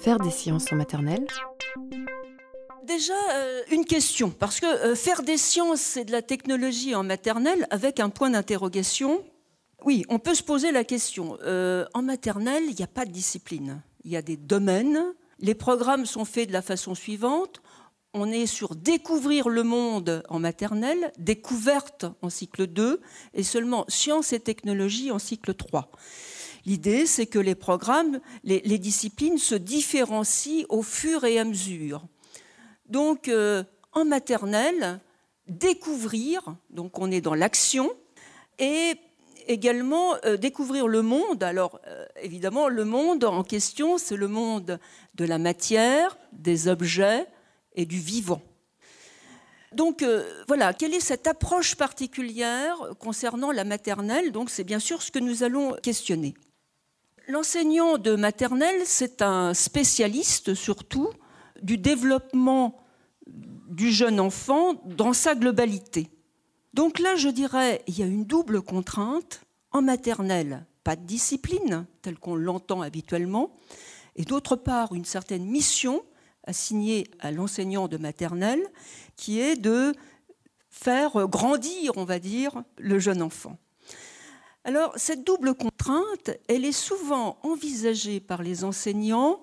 Faire 0.00 0.18
des 0.18 0.30
sciences 0.30 0.72
en 0.72 0.76
maternelle 0.76 1.26
Déjà, 2.86 3.12
euh, 3.34 3.60
une 3.70 3.84
question, 3.84 4.30
parce 4.30 4.58
que 4.58 4.64
euh, 4.64 4.94
faire 4.94 5.22
des 5.22 5.36
sciences, 5.36 5.82
c'est 5.82 6.06
de 6.06 6.12
la 6.12 6.22
technologie 6.22 6.94
en 6.94 7.02
maternelle 7.02 7.66
avec 7.68 8.00
un 8.00 8.08
point 8.08 8.30
d'interrogation. 8.30 9.22
Oui, 9.84 10.06
on 10.08 10.18
peut 10.18 10.34
se 10.34 10.42
poser 10.42 10.72
la 10.72 10.84
question. 10.84 11.36
Euh, 11.44 11.84
en 11.92 12.00
maternelle, 12.00 12.62
il 12.66 12.74
n'y 12.74 12.82
a 12.82 12.86
pas 12.86 13.04
de 13.04 13.10
discipline. 13.10 13.82
Il 14.04 14.10
y 14.10 14.16
a 14.16 14.22
des 14.22 14.38
domaines. 14.38 15.04
Les 15.38 15.54
programmes 15.54 16.06
sont 16.06 16.24
faits 16.24 16.48
de 16.48 16.54
la 16.54 16.62
façon 16.62 16.94
suivante. 16.94 17.60
On 18.14 18.32
est 18.32 18.46
sur 18.46 18.76
découvrir 18.76 19.50
le 19.50 19.64
monde 19.64 20.22
en 20.30 20.38
maternelle, 20.38 21.12
découverte 21.18 22.06
en 22.22 22.30
cycle 22.30 22.66
2, 22.66 23.02
et 23.34 23.42
seulement 23.42 23.84
sciences 23.88 24.32
et 24.32 24.40
technologies 24.40 25.10
en 25.10 25.18
cycle 25.18 25.52
3. 25.52 25.90
L'idée, 26.66 27.06
c'est 27.06 27.26
que 27.26 27.38
les 27.38 27.54
programmes, 27.54 28.20
les, 28.44 28.78
disciplines 28.78 29.38
se 29.38 29.54
différencient 29.54 30.66
au 30.68 30.82
fur 30.82 31.24
et 31.24 31.38
à 31.38 31.44
mesure. 31.44 32.06
Donc, 32.86 33.28
euh, 33.28 33.64
en 33.92 34.04
maternelle, 34.04 35.00
découvrir, 35.48 36.42
donc 36.70 36.98
on 36.98 37.10
est 37.10 37.20
dans 37.20 37.34
l'action, 37.34 37.90
et 38.58 38.94
également 39.46 40.14
euh, 40.24 40.36
découvrir 40.36 40.86
le 40.86 41.02
monde. 41.02 41.42
Alors, 41.42 41.80
euh, 41.86 42.04
évidemment, 42.22 42.68
le 42.68 42.84
monde 42.84 43.24
en 43.24 43.42
question, 43.42 43.96
c'est 43.96 44.16
le 44.16 44.28
monde 44.28 44.78
de 45.14 45.24
la 45.24 45.38
matière, 45.38 46.18
des 46.32 46.68
objets 46.68 47.26
et 47.74 47.86
du 47.86 47.98
vivant. 47.98 48.42
Donc 49.72 50.04
voilà, 50.48 50.74
quelle 50.74 50.94
est 50.94 50.98
cette 50.98 51.28
approche 51.28 51.76
particulière 51.76 52.76
concernant 52.98 53.52
la 53.52 53.62
maternelle? 53.62 54.32
Donc 54.32 54.50
c'est 54.50 54.64
bien 54.64 54.80
sûr 54.80 55.00
ce 55.00 55.12
que 55.12 55.20
nous 55.20 55.44
allons 55.44 55.74
questionner. 55.80 56.34
L'enseignant 57.30 57.96
de 57.96 58.16
maternelle, 58.16 58.80
c'est 58.84 59.22
un 59.22 59.54
spécialiste 59.54 60.54
surtout 60.54 61.10
du 61.62 61.78
développement 61.78 62.80
du 63.28 63.92
jeune 63.92 64.18
enfant 64.18 64.74
dans 64.84 65.12
sa 65.12 65.36
globalité. 65.36 66.10
Donc 66.74 66.98
là, 66.98 67.14
je 67.14 67.28
dirais, 67.28 67.84
il 67.86 67.96
y 67.96 68.02
a 68.02 68.06
une 68.06 68.24
double 68.24 68.62
contrainte. 68.62 69.42
En 69.70 69.80
maternelle, 69.80 70.66
pas 70.82 70.96
de 70.96 71.04
discipline, 71.04 71.86
telle 72.02 72.18
qu'on 72.18 72.34
l'entend 72.34 72.82
habituellement, 72.82 73.52
et 74.16 74.24
d'autre 74.24 74.56
part, 74.56 74.92
une 74.92 75.04
certaine 75.04 75.44
mission 75.44 76.02
assignée 76.42 77.06
à 77.20 77.30
l'enseignant 77.30 77.86
de 77.86 77.96
maternelle, 77.96 78.66
qui 79.14 79.38
est 79.38 79.54
de 79.54 79.94
faire 80.68 81.28
grandir, 81.28 81.92
on 81.94 82.04
va 82.04 82.18
dire, 82.18 82.64
le 82.76 82.98
jeune 82.98 83.22
enfant. 83.22 83.56
Alors, 84.70 84.92
cette 84.94 85.26
double 85.26 85.54
contrainte, 85.54 86.30
elle 86.46 86.64
est 86.64 86.70
souvent 86.70 87.40
envisagée 87.42 88.20
par 88.20 88.40
les 88.40 88.62
enseignants 88.62 89.42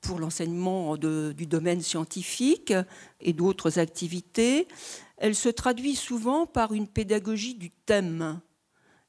pour 0.00 0.20
l'enseignement 0.20 0.96
du 0.96 1.46
domaine 1.46 1.80
scientifique 1.80 2.72
et 3.20 3.32
d'autres 3.32 3.80
activités. 3.80 4.68
Elle 5.16 5.34
se 5.34 5.48
traduit 5.48 5.96
souvent 5.96 6.46
par 6.46 6.72
une 6.72 6.86
pédagogie 6.86 7.56
du 7.56 7.72
thème. 7.72 8.40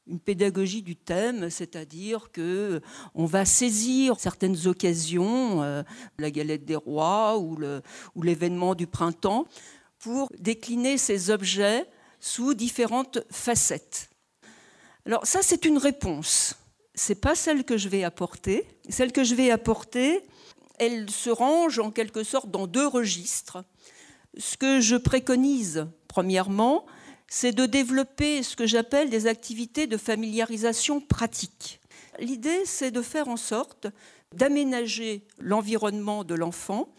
Une 0.08 0.20
pédagogie 0.20 0.82
du 0.82 0.96
thème, 0.96 1.52
c'est-à-dire 1.52 2.32
que 2.32 2.82
on 3.14 3.28
va 3.28 3.46
saisir 3.46 4.20
certaines 4.20 4.66
occasions, 4.66 5.62
euh, 5.62 5.84
la 6.18 6.32
galette 6.32 6.66
des 6.66 6.76
rois 6.76 7.38
ou 7.38 7.56
l'événement 8.24 8.74
du 8.74 8.88
printemps, 8.88 9.46
pour 10.00 10.28
décliner 10.40 10.98
ces 10.98 11.30
objets 11.30 11.86
sous 12.20 12.56
différentes 12.56 13.20
facettes. 13.30 14.11
Alors 15.06 15.26
ça, 15.26 15.42
c'est 15.42 15.66
une 15.66 15.78
réponse. 15.78 16.56
C'est 16.94 17.20
pas 17.20 17.36
celle 17.36 17.64
que 17.64 17.78
je 17.78 17.90
vais 17.90 18.04
apporter. 18.04 18.68
Celle 18.90 19.12
que 19.12 19.24
je 19.24 19.36
vais 19.36 19.52
apporter, 19.52 20.22
elle 20.80 21.10
se 21.10 21.30
range 21.30 21.80
en 21.80 21.92
quelque 21.92 22.24
sorte 22.24 22.52
dans 22.52 22.68
deux 22.68 22.88
registres. 22.88 23.64
Ce 24.38 24.58
que 24.58 24.80
je 24.80 24.96
préconise, 24.96 25.88
premièrement, 26.08 26.86
c'est 27.28 27.54
de 27.54 27.66
développer 27.66 28.44
ce 28.44 28.56
que 28.56 28.68
j'appelle 28.68 29.10
des 29.10 29.28
activités 29.28 29.88
de 29.88 29.98
familiarisation 29.98 31.00
pratique. 31.00 31.80
L'idée, 32.20 32.66
c'est 32.66 32.92
de 32.92 33.02
faire 33.02 33.30
en 33.30 33.38
sorte 33.38 33.88
d'aménager 34.34 35.26
l'environnement 35.40 36.24
de 36.24 36.36
l'enfant 36.36 36.90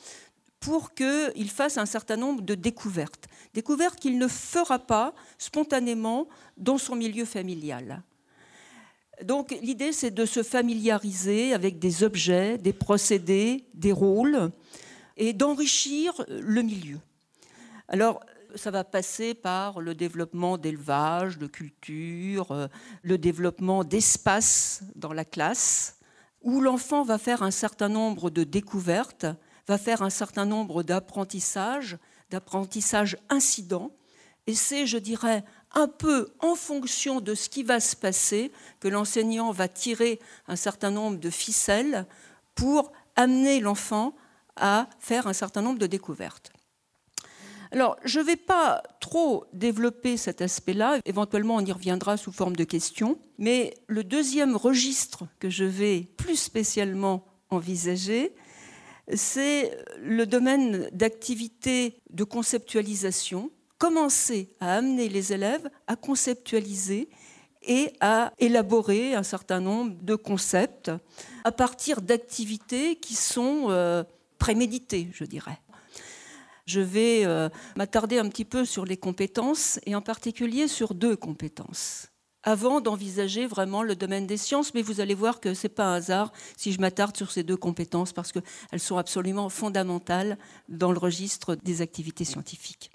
pour 0.63 0.95
qu'il 0.95 1.51
fasse 1.51 1.77
un 1.77 1.87
certain 1.87 2.17
nombre 2.17 2.41
de 2.41 2.55
découvertes. 2.55 3.27
Découvertes 3.53 3.99
qu'il 3.99 4.17
ne 4.17 4.29
fera 4.29 4.79
pas 4.79 5.13
spontanément 5.37 6.29
dans 6.57 6.79
son 6.79 6.95
milieu 6.95 7.25
familial. 7.25 8.03
Donc 9.25 9.51
l'idée, 9.61 9.93
c'est 9.93 10.13
de 10.13 10.25
se 10.25 10.43
familiariser 10.43 11.53
avec 11.53 11.79
des 11.79 12.05
objets, 12.05 12.59
des 12.59 12.73
procédés, 12.73 13.67
des 13.75 13.93
rôles, 13.93 14.51
et 15.17 15.33
d'enrichir 15.33 16.25
le 16.29 16.63
milieu. 16.63 16.99
Alors, 17.89 18.21
ça 18.55 18.71
va 18.71 18.85
passer 18.85 19.35
par 19.35 19.81
le 19.81 19.95
développement 19.95 20.59
d'élevage, 20.59 21.39
de 21.39 21.47
culture, 21.47 22.53
euh, 22.53 22.69
le 23.03 23.19
développement 23.19 23.85
d'espace 23.85 24.83
dans 24.95 25.13
la 25.13 25.25
classe, 25.25 25.99
où 26.43 26.61
l'enfant 26.61 27.03
va 27.03 27.19
faire 27.19 27.43
un 27.43 27.51
certain 27.51 27.89
nombre 27.89 28.31
de 28.31 28.45
découvertes, 28.45 29.27
va 29.67 29.79
faire 29.79 30.03
un 30.03 30.11
certain 30.11 30.45
nombre 30.45 30.83
d'apprentissages, 30.83 31.99
d'apprentissages 32.31 33.17
incidents. 33.29 33.93
Et 34.47 34.55
c'est, 34.55 34.87
je 34.87 34.99
dirais, 34.99 35.45
un 35.75 35.89
peu 35.89 36.29
en 36.41 36.55
fonction 36.55 37.21
de 37.21 37.35
ce 37.35 37.49
qui 37.49 37.63
va 37.63 37.81
se 37.81 37.97
passer 37.97 38.53
que 38.81 38.89
l'enseignant 38.89 39.53
va 39.53 39.69
tirer 39.69 40.21
un 40.49 40.57
certain 40.57 40.91
nombre 40.91 41.19
de 41.19 41.31
ficelles 41.31 42.07
pour 42.55 42.93
amener 43.17 43.61
l'enfant 43.61 44.15
à 44.57 44.89
faire 44.99 45.27
un 45.27 45.33
certain 45.33 45.63
nombre 45.63 45.79
de 45.79 45.87
découvertes. 45.87 46.53
Alors, 47.71 47.97
je 48.05 48.21
ne 48.21 48.25
vais 48.25 48.37
pas 48.37 48.83
trop 49.01 49.47
développer 49.55 50.19
cet 50.19 50.43
aspect-là, 50.43 50.99
éventuellement 51.07 51.55
on 51.57 51.65
y 51.65 51.73
reviendra 51.73 52.19
sous 52.19 52.31
forme 52.31 52.55
de 52.55 52.65
questions, 52.65 53.19
mais 53.39 53.73
le 53.87 54.05
deuxième 54.05 54.57
registre 54.57 55.25
que 55.39 55.49
je 55.49 55.65
vais 55.65 56.03
plus 56.19 56.37
spécialement 56.37 57.25
envisager, 57.49 58.35
c'est 59.15 59.77
le 59.99 60.27
domaine 60.27 60.89
d'activité 60.93 62.01
de 62.11 62.25
conceptualisation 62.25 63.51
commencer 63.83 64.55
à 64.61 64.77
amener 64.77 65.09
les 65.09 65.33
élèves 65.33 65.69
à 65.89 65.97
conceptualiser 65.97 67.09
et 67.63 67.93
à 68.01 68.33
élaborer 68.39 69.15
un 69.17 69.25
certain 69.25 69.59
nombre 69.59 69.97
de 70.03 70.15
concepts 70.15 70.93
à 71.43 71.51
partir 71.51 72.01
d'activités 72.01 72.95
qui 72.95 73.17
sont 73.17 73.67
euh, 73.71 74.05
préméditées, 74.39 75.09
je 75.13 75.25
dirais. 75.25 75.61
Je 76.65 76.81
vais 76.81 77.25
euh, 77.25 77.49
m'attarder 77.75 78.19
un 78.19 78.29
petit 78.29 78.45
peu 78.45 78.65
sur 78.65 78.85
les 78.85 78.97
compétences 78.97 79.81
et 79.85 79.97
en 79.97 80.01
particulier 80.01 80.69
sur 80.69 80.95
deux 80.95 81.17
compétences 81.17 82.12
avant 82.43 82.81
d'envisager 82.81 83.47
vraiment 83.47 83.83
le 83.83 83.97
domaine 83.97 84.27
des 84.27 84.37
sciences, 84.37 84.75
mais 84.75 84.83
vous 84.83 85.01
allez 85.01 85.15
voir 85.15 85.41
que 85.41 85.55
ce 85.55 85.67
n'est 85.67 85.75
pas 85.75 85.87
un 85.87 85.95
hasard 85.95 86.33
si 86.57 86.73
je 86.73 86.81
m'attarde 86.81 87.17
sur 87.17 87.31
ces 87.31 87.43
deux 87.43 87.57
compétences 87.57 88.13
parce 88.13 88.33
qu'elles 88.33 88.81
sont 88.81 88.99
absolument 88.99 89.49
fondamentales 89.49 90.39
dans 90.69 90.93
le 90.93 90.99
registre 90.99 91.57
des 91.57 91.81
activités 91.81 92.25
scientifiques. 92.25 92.92